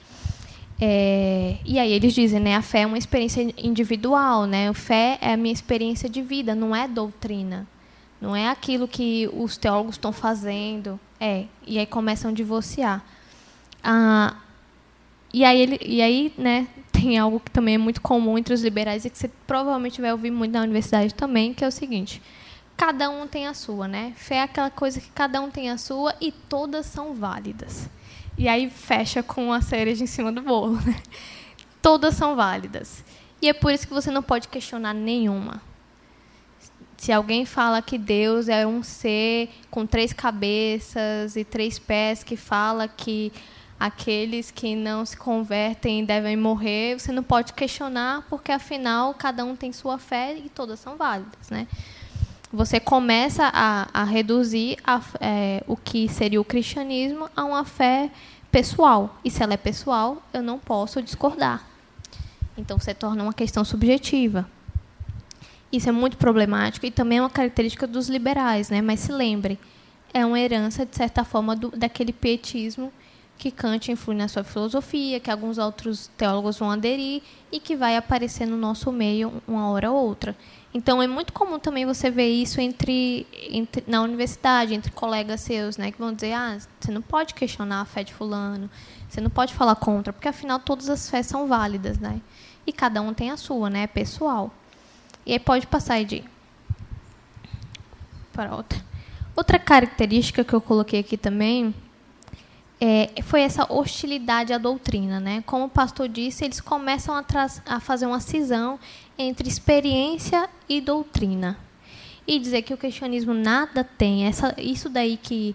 [0.80, 4.68] É, e aí eles dizem, né, a fé é uma experiência individual, né?
[4.68, 7.66] A fé é a minha experiência de vida, não é doutrina.
[8.20, 10.98] Não é aquilo que os teólogos estão fazendo.
[11.20, 13.04] É, e aí começam a divorciar.
[13.82, 14.36] Ah,
[15.32, 18.62] e aí, ele, e aí, né, tem algo que também é muito comum entre os
[18.62, 22.22] liberais e que você provavelmente vai ouvir muito na universidade também, que é o seguinte:
[22.76, 24.12] cada um tem a sua, né?
[24.16, 27.88] Fé é aquela coisa que cada um tem a sua e todas são válidas.
[28.38, 30.76] E aí fecha com a cereja em cima do bolo.
[30.82, 31.00] Né?
[31.80, 33.04] Todas são válidas.
[33.40, 35.60] E é por isso que você não pode questionar nenhuma.
[36.96, 42.36] Se alguém fala que Deus é um ser com três cabeças e três pés, que
[42.36, 43.32] fala que
[43.78, 49.54] aqueles que não se convertem devem morrer, você não pode questionar, porque afinal cada um
[49.54, 51.68] tem sua fé e todas são válidas, né?
[52.56, 58.10] Você começa a, a reduzir a, é, o que seria o cristianismo a uma fé
[58.50, 59.18] pessoal.
[59.22, 61.62] E se ela é pessoal, eu não posso discordar.
[62.56, 64.48] Então, você torna uma questão subjetiva.
[65.70, 68.80] Isso é muito problemático e também é uma característica dos liberais, né?
[68.80, 69.58] Mas se lembre,
[70.14, 72.90] é uma herança, de certa forma, do, daquele pietismo
[73.36, 77.20] que Kant influi na sua filosofia, que alguns outros teólogos vão aderir
[77.52, 80.34] e que vai aparecer no nosso meio uma hora ou outra.
[80.74, 85.76] Então é muito comum também você ver isso entre, entre, na universidade, entre colegas seus,
[85.76, 88.68] né, que vão dizer: "Ah, você não pode questionar a fé de fulano,
[89.08, 92.20] você não pode falar contra, porque afinal todas as fés são válidas, né?
[92.66, 94.52] E cada um tem a sua, né, é pessoal".
[95.24, 96.22] E aí pode passar de
[98.32, 98.84] para outra.
[99.34, 101.74] Outra característica que eu coloquei aqui também
[102.80, 105.18] é, foi essa hostilidade à doutrina.
[105.20, 105.42] Né?
[105.46, 107.24] Como o pastor disse, eles começam a,
[107.66, 108.78] a fazer uma cisão
[109.18, 111.58] entre experiência e doutrina.
[112.26, 114.26] E dizer que o cristianismo nada tem.
[114.26, 115.54] Essa, isso daí que.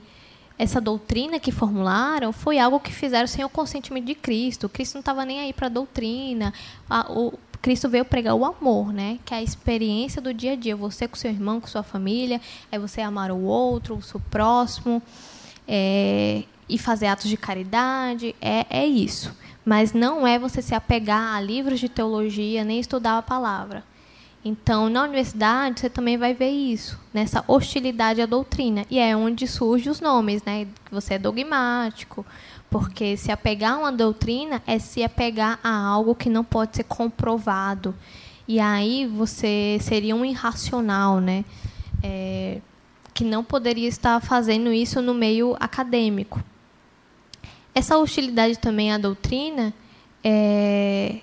[0.60, 4.70] Essa doutrina que formularam foi algo que fizeram sem o consentimento de Cristo.
[4.70, 6.54] Cristo não estava nem aí para a doutrina.
[7.10, 9.18] o, Cristo veio pregar o amor, né?
[9.26, 10.76] Que é a experiência do dia a dia.
[10.76, 12.40] Você com seu irmão, com sua família,
[12.72, 15.02] é você amar o outro, o seu próximo.
[15.68, 19.36] É, e fazer atos de caridade, é, é isso.
[19.64, 23.84] Mas não é você se apegar a livros de teologia, nem estudar a palavra.
[24.44, 28.86] Então, na universidade, você também vai ver isso, nessa hostilidade à doutrina.
[28.90, 30.68] E é onde surgem os nomes, né?
[30.92, 32.26] Você é dogmático,
[32.70, 36.86] porque se apegar a uma doutrina é se apegar a algo que não pode ser
[36.86, 37.94] comprovado.
[38.48, 41.46] E aí você seria um irracional, né?
[42.02, 42.60] É,
[43.14, 46.44] que não poderia estar fazendo isso no meio acadêmico.
[47.74, 49.74] Essa hostilidade também à doutrina
[50.24, 51.20] é,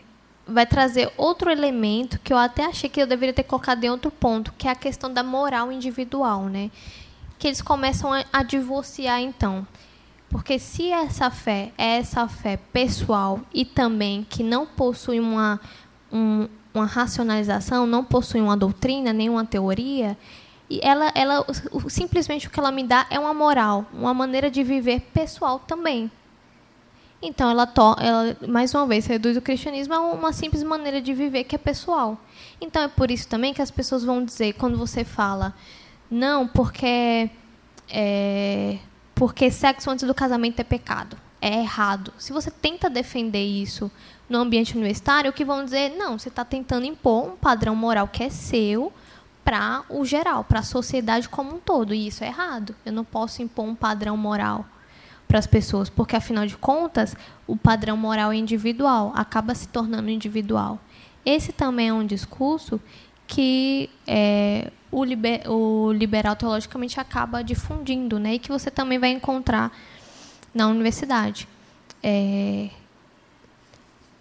[0.47, 4.11] vai trazer outro elemento que eu até achei que eu deveria ter colocado em outro
[4.11, 6.71] ponto, que é a questão da moral individual, né?
[7.39, 9.67] Que eles começam a, a divorciar então.
[10.31, 15.61] Porque se essa fé é essa fé pessoal e também que não possui uma,
[16.13, 20.17] um, uma racionalização, não possui uma doutrina, nem uma teoria,
[20.71, 21.47] e ela, ela
[21.89, 26.11] simplesmente o que ela me dá é uma moral, uma maneira de viver pessoal também.
[27.21, 31.45] Então, ela, ela, mais uma vez, reduz o cristianismo a uma simples maneira de viver
[31.45, 32.17] que é pessoal.
[32.61, 35.53] Então, é por isso também que as pessoas vão dizer, quando você fala,
[36.09, 37.29] não, porque,
[37.91, 38.79] é,
[39.17, 42.13] porque sexo antes do casamento é pecado, é errado.
[42.19, 43.91] Se você tenta defender isso
[44.29, 48.07] no ambiente universitário, o que vão dizer, não, você está tentando impor um padrão moral
[48.07, 48.93] que é seu
[49.45, 52.77] para o geral, para a sociedade como um todo, e isso é errado.
[52.87, 54.65] Eu não posso impor um padrão moral
[55.29, 57.15] para as pessoas, porque afinal de contas,
[57.47, 60.81] o padrão moral é individual, acaba se tornando individual.
[61.25, 62.81] Esse também é um discurso
[63.27, 68.35] que é, o, liber, o liberal teologicamente acaba difundindo, né?
[68.35, 69.71] E que você também vai encontrar
[70.55, 71.47] na universidade.
[72.03, 72.71] É,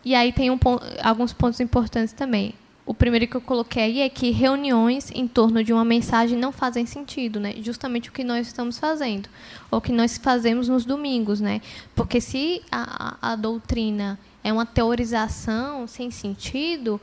[0.03, 0.59] e aí tem um,
[1.01, 2.53] alguns pontos importantes também.
[2.87, 6.85] O primeiro que eu coloquei é que reuniões em torno de uma mensagem não fazem
[6.85, 7.53] sentido, né?
[7.61, 9.27] Justamente o que nós estamos fazendo,
[9.69, 11.61] ou o que nós fazemos nos domingos, né?
[11.93, 16.99] Porque se a, a doutrina é uma teorização sem sentido,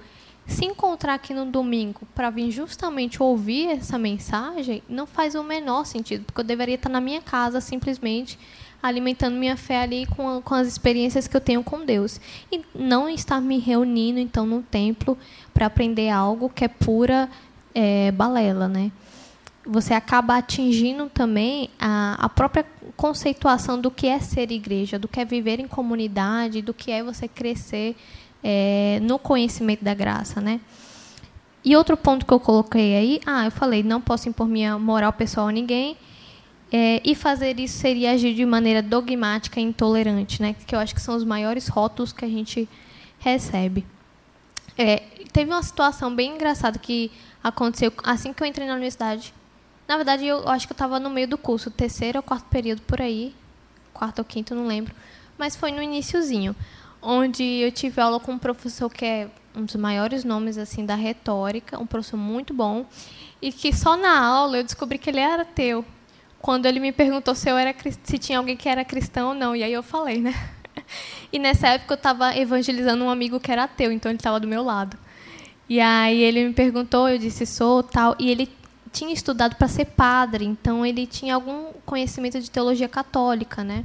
[0.46, 5.84] se encontrar aqui no domingo para vir justamente ouvir essa mensagem, não faz o menor
[5.84, 8.38] sentido, porque eu deveria estar na minha casa simplesmente
[8.86, 12.20] alimentando minha fé ali com, com as experiências que eu tenho com Deus.
[12.52, 15.16] E não estar me reunindo, então, no templo
[15.54, 17.30] para aprender algo que é pura
[17.74, 18.92] é, balela, né?
[19.66, 25.18] Você acaba atingindo também a, a própria conceituação do que é ser igreja, do que
[25.18, 27.96] é viver em comunidade, do que é você crescer
[28.42, 30.60] é, no conhecimento da graça, né?
[31.64, 35.14] E outro ponto que eu coloquei aí, ah, eu falei, não posso impor minha moral
[35.14, 35.96] pessoal a ninguém,
[36.76, 40.56] é, e fazer isso seria agir de maneira dogmática e intolerante, né?
[40.66, 42.68] Que eu acho que são os maiores rótulos que a gente
[43.20, 43.86] recebe.
[44.76, 44.96] É,
[45.32, 47.12] teve uma situação bem engraçada que
[47.44, 49.32] aconteceu assim que eu entrei na universidade.
[49.86, 52.82] Na verdade, eu acho que eu estava no meio do curso, terceiro ou quarto período
[52.82, 53.32] por aí,
[53.92, 54.92] quarto ou quinto, não lembro.
[55.38, 56.56] Mas foi no iníciozinho,
[57.00, 60.96] onde eu tive aula com um professor que é um dos maiores nomes assim da
[60.96, 62.84] retórica, um professor muito bom,
[63.40, 65.84] e que só na aula eu descobri que ele era ateu
[66.44, 69.56] quando ele me perguntou se eu era se tinha alguém que era cristão ou não.
[69.56, 70.34] E aí eu falei, né?
[71.32, 74.46] E nessa época eu estava evangelizando um amigo que era ateu, então ele estava do
[74.46, 74.96] meu lado.
[75.66, 78.52] E aí ele me perguntou, eu disse sou tal, e ele
[78.92, 83.84] tinha estudado para ser padre, então ele tinha algum conhecimento de teologia católica, né?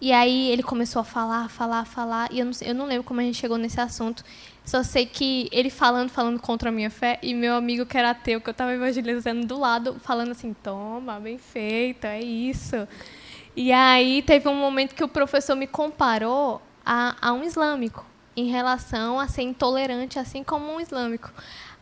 [0.00, 3.20] E aí ele começou a falar, falar, falar, e eu não, eu não lembro como
[3.20, 4.22] a gente chegou nesse assunto.
[4.64, 8.10] Só sei que ele falando, falando contra a minha fé, e meu amigo que era
[8.10, 12.86] ateu, que eu estava evangelizando do lado, falando assim, toma, bem feito, é isso.
[13.54, 18.04] E aí teve um momento que o professor me comparou a, a um islâmico,
[18.36, 21.32] em relação a ser intolerante, assim como um islâmico.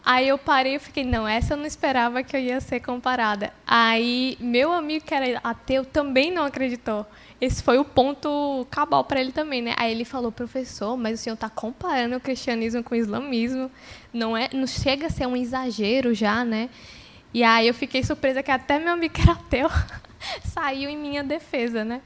[0.05, 3.53] Aí eu parei e fiquei, não, essa eu não esperava que eu ia ser comparada.
[3.67, 7.07] Aí meu amigo que era ateu também não acreditou.
[7.41, 9.75] Esse foi o ponto cabal para ele também, né?
[9.77, 13.71] Aí ele falou, professor, mas o senhor está comparando o cristianismo com o islamismo.
[14.13, 16.71] Não, é, não chega a ser um exagero já, né?
[17.33, 19.69] E aí eu fiquei surpresa que até meu amigo era ateu
[20.45, 22.01] saiu em minha defesa, né?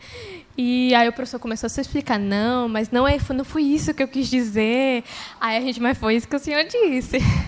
[0.56, 3.94] E aí o professor começou a se explicar, não, mas não, é, não foi isso
[3.94, 5.04] que eu quis dizer.
[5.40, 7.18] Aí a gente, mas foi isso que o senhor disse.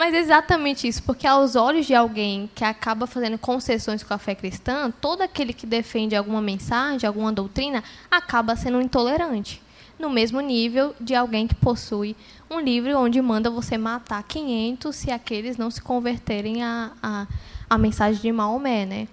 [0.00, 4.34] Mas exatamente isso, porque aos olhos de alguém que acaba fazendo concessões com a fé
[4.34, 9.60] cristã, todo aquele que defende alguma mensagem, alguma doutrina, acaba sendo intolerante.
[9.98, 12.16] No mesmo nível de alguém que possui
[12.50, 17.26] um livro onde manda você matar 500 se aqueles não se converterem à, à,
[17.68, 19.06] à mensagem de Maomé, né?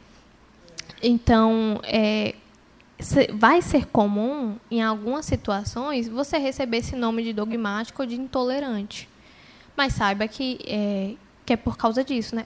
[1.04, 2.34] Então, é,
[3.34, 9.10] vai ser comum, em algumas situações, você receber esse nome de dogmático ou de intolerante
[9.78, 11.14] mas saiba que é,
[11.46, 12.46] que é por causa disso, né?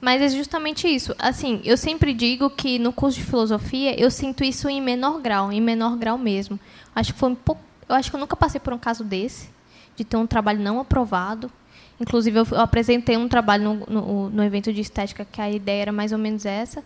[0.00, 1.14] Mas é justamente isso.
[1.18, 5.52] Assim, eu sempre digo que no curso de filosofia eu sinto isso em menor grau,
[5.52, 6.58] em menor grau mesmo.
[6.94, 9.50] Acho que foi um pouco, eu acho que eu nunca passei por um caso desse,
[9.94, 11.50] de ter um trabalho não aprovado.
[12.00, 15.82] Inclusive, eu, eu apresentei um trabalho no, no, no, evento de estética que a ideia
[15.82, 16.82] era mais ou menos essa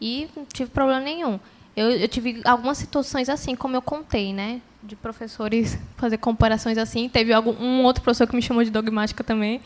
[0.00, 1.38] e não tive problema nenhum.
[1.76, 4.60] Eu, eu tive algumas situações assim, como eu contei, né?
[4.82, 7.08] de professores fazer comparações assim.
[7.08, 9.60] Teve algum, um outro professor que me chamou de dogmática também.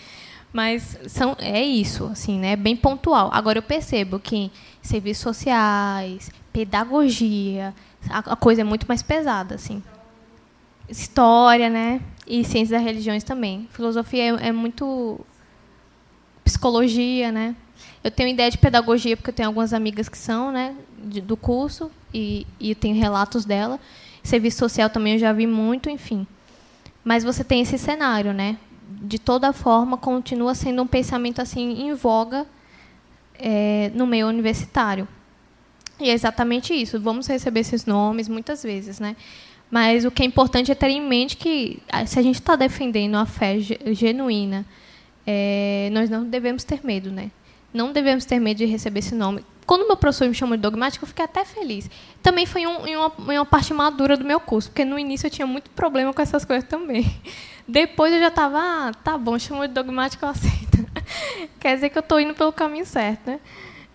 [0.53, 2.53] Mas são, é isso, assim, né?
[2.53, 3.31] É bem pontual.
[3.33, 4.51] Agora eu percebo que
[4.81, 7.75] serviços sociais, pedagogia,
[8.09, 9.83] a, a coisa é muito mais pesada, assim.
[10.89, 12.01] História, né?
[12.27, 13.69] E ciências das religiões também.
[13.73, 15.21] Filosofia é, é muito
[16.45, 17.55] psicologia, né?
[18.03, 20.75] Eu tenho ideia de pedagogia porque eu tenho algumas amigas que são, né,
[21.07, 23.79] de, do curso e, e tenho relatos dela.
[24.23, 26.27] Serviço social também eu já vi muito, enfim.
[27.05, 28.59] Mas você tem esse cenário, né?
[28.89, 32.47] De toda forma, continua sendo um pensamento assim em voga
[33.39, 35.07] é, no meio universitário.
[36.01, 37.01] E é exatamente isso.
[37.01, 39.17] Vamos receber esses nomes muitas vezes, né?
[39.71, 42.55] Mas o que é importante é ter em mente que ah, se a gente está
[42.55, 44.65] defendendo a fé genuína,
[45.27, 47.31] é, nós não devemos ter medo, né?
[47.73, 49.45] Não devemos ter medo de receber esse nome.
[49.67, 51.91] Quando meu professor me chamou de dogmático, eu fiquei até feliz.
[52.23, 55.27] Também foi um, em, uma, em uma parte madura do meu curso, porque no início
[55.27, 57.05] eu tinha muito problema com essas coisas também.
[57.67, 60.87] Depois eu já estava, ah, tá bom, chamou de dogmático, eu aceito.
[61.59, 63.41] Quer dizer que eu estou indo pelo caminho certo, né?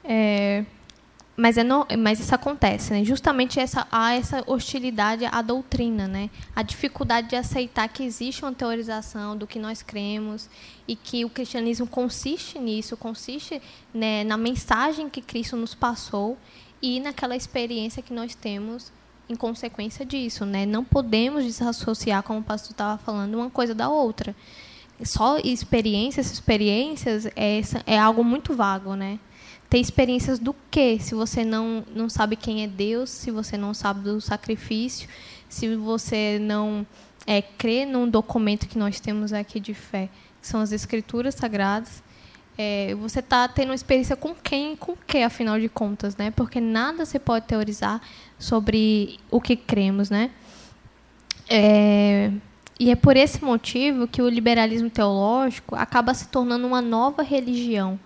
[0.04, 0.66] É,
[1.36, 3.04] mas, é no, mas isso acontece, né?
[3.06, 6.30] Justamente essa, há essa hostilidade à doutrina, né?
[6.56, 10.50] A dificuldade de aceitar que existe uma teorização do que nós cremos
[10.88, 13.62] e que o cristianismo consiste nisso, consiste
[13.94, 16.38] né, na mensagem que Cristo nos passou
[16.82, 18.92] e naquela experiência que nós temos
[19.30, 20.66] em consequência disso, né?
[20.66, 24.36] Não podemos desassociar, como o pastor estava falando, uma coisa da outra.
[25.04, 29.18] Só experiências, experiências é, é algo muito vago, né?
[29.72, 30.98] Ter experiências do quê?
[31.00, 35.08] Se você não, não sabe quem é Deus, se você não sabe do sacrifício,
[35.48, 36.86] se você não
[37.26, 40.10] é, crê num documento que nós temos aqui de fé,
[40.42, 42.04] que são as Escrituras Sagradas,
[42.58, 46.32] é, você está tendo uma experiência com quem com o que, afinal de contas, né?
[46.32, 48.02] Porque nada se pode teorizar
[48.38, 50.32] sobre o que cremos, né?
[51.50, 52.30] É,
[52.78, 57.98] e é por esse motivo que o liberalismo teológico acaba se tornando uma nova religião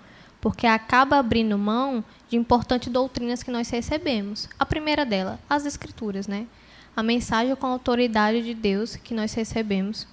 [0.46, 4.48] porque acaba abrindo mão de importantes doutrinas que nós recebemos.
[4.60, 6.46] A primeira dela, as Escrituras, né?
[6.96, 10.08] A mensagem com a autoridade de Deus que nós recebemos.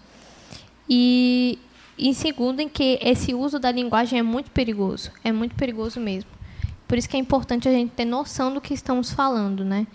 [0.88, 1.58] E
[1.98, 6.30] em segundo, em que esse uso da linguagem é muito perigoso, é muito perigoso mesmo.
[6.88, 9.86] Por isso que é importante a gente ter noção do que estamos falando, né?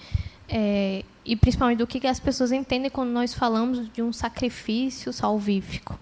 [0.47, 5.99] É, e principalmente do que as pessoas entendem quando nós falamos de um sacrifício salvífico.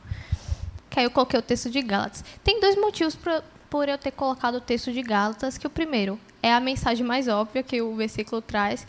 [0.90, 2.22] Que aí eu coloquei o texto de Gálatas.
[2.44, 6.20] Tem dois motivos para por eu ter colocado o texto de Gálatas, que o primeiro
[6.42, 8.86] é a mensagem mais óbvia que o versículo traz,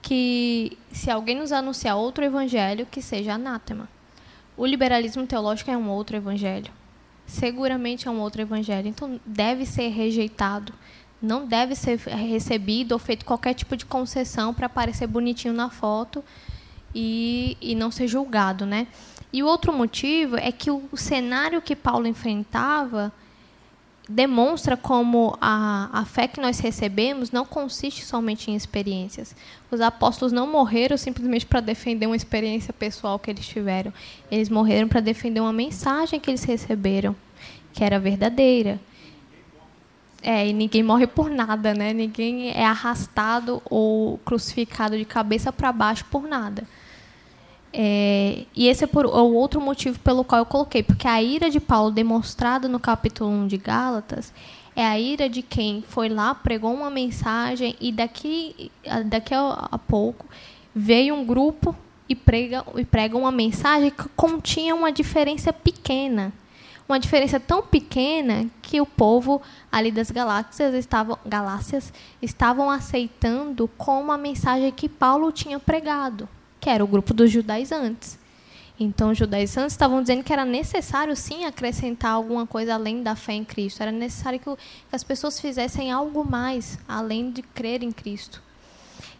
[0.00, 3.88] que se alguém nos anunciar outro evangelho, que seja anátema.
[4.56, 6.70] O liberalismo teológico é um outro evangelho.
[7.26, 8.86] Seguramente é um outro evangelho.
[8.86, 10.72] Então, deve ser rejeitado.
[11.20, 16.22] Não deve ser recebido ou feito qualquer tipo de concessão para aparecer bonitinho na foto
[16.94, 18.86] e, e não ser julgado, né?
[19.32, 23.12] E o outro motivo é que o cenário que Paulo enfrentava
[24.08, 29.34] demonstra como a, a fé que nós recebemos não consiste somente em experiências.
[29.70, 33.92] Os apóstolos não morreram simplesmente para defender uma experiência pessoal que eles tiveram.
[34.30, 37.16] Eles morreram para defender uma mensagem que eles receberam,
[37.72, 38.78] que era verdadeira.
[40.22, 41.92] É, e ninguém morre por nada, né?
[41.92, 46.64] Ninguém é arrastado ou crucificado de cabeça para baixo por nada.
[47.76, 51.50] É, e esse é por, o outro motivo pelo qual eu coloquei, porque a ira
[51.50, 54.32] de Paulo demonstrada no capítulo 1 de Gálatas
[54.76, 58.70] é a ira de quem foi lá, pregou uma mensagem e daqui,
[59.06, 60.24] daqui a, a pouco
[60.72, 61.74] veio um grupo
[62.08, 66.32] e prega, e prega uma mensagem que continha uma diferença pequena.
[66.88, 74.12] Uma diferença tão pequena que o povo ali das galáxias estavam, galáxias estavam aceitando como
[74.12, 76.28] a mensagem que Paulo tinha pregado,
[76.64, 78.18] que era o grupo dos judaizantes.
[78.80, 83.34] Então, os judaizantes estavam dizendo que era necessário, sim, acrescentar alguma coisa além da fé
[83.34, 83.82] em Cristo.
[83.82, 84.48] Era necessário que,
[84.90, 88.42] as pessoas fizessem algo mais, além de crer em Cristo.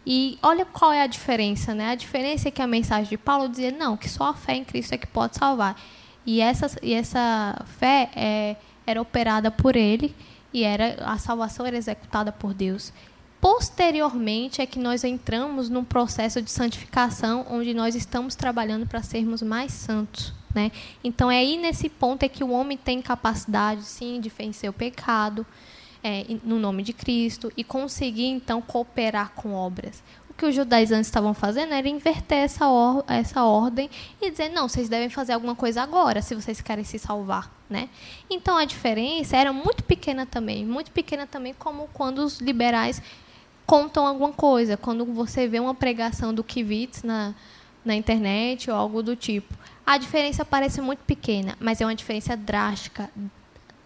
[0.03, 1.91] E olha qual é a diferença, né?
[1.91, 4.63] A diferença é que a mensagem de Paulo dizia, não, que só a fé em
[4.63, 5.79] Cristo é que pode salvar.
[6.25, 8.55] E essa, e essa fé é,
[8.87, 10.15] era operada por ele
[10.51, 12.91] e era a salvação era executada por Deus.
[13.45, 19.43] Posteriormente é que nós entramos num processo de santificação onde nós estamos trabalhando para sermos
[19.43, 20.33] mais santos.
[20.51, 20.71] Né?
[21.03, 24.73] Então é aí nesse ponto é que o homem tem capacidade, sim, de vencer o
[24.73, 25.45] pecado
[26.03, 30.03] é, no nome de Cristo e conseguir então cooperar com obras.
[30.27, 34.67] O que os judaizantes estavam fazendo era inverter essa, or essa ordem e dizer, não,
[34.67, 37.53] vocês devem fazer alguma coisa agora, se vocês querem se salvar.
[37.69, 37.89] Né?
[38.27, 42.99] Então a diferença era muito pequena também, muito pequena também como quando os liberais
[43.65, 44.77] contam alguma coisa.
[44.77, 47.33] Quando você vê uma pregação do Kivitz na,
[47.83, 49.53] na internet ou algo do tipo.
[49.85, 53.09] A diferença parece muito pequena, mas é uma diferença drástica.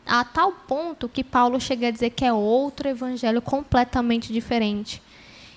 [0.06, 5.02] A tal ponto que Paulo chega a dizer que é outro evangelho completamente diferente.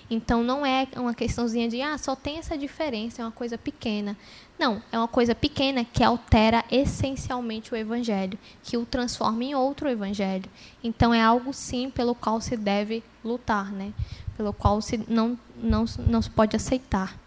[0.09, 4.17] Então não é uma questãozinha de ah, só tem essa diferença, é uma coisa pequena.
[4.57, 9.89] Não, é uma coisa pequena que altera essencialmente o evangelho, que o transforma em outro
[9.89, 10.49] evangelho.
[10.83, 13.93] Então é algo sim pelo qual se deve lutar, né?
[14.37, 17.22] Pelo qual se não não não se pode aceitar.